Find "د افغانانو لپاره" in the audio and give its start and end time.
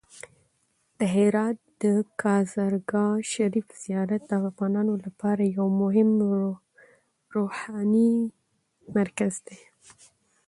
4.27-5.43